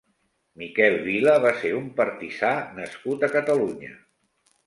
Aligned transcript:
Miquel 0.61 0.95
Vila 1.07 1.35
va 1.43 1.51
ser 1.65 1.73
un 1.81 1.91
partisà 2.01 2.53
nascut 2.79 3.27
a 3.27 3.29
Catalunya. 3.37 3.93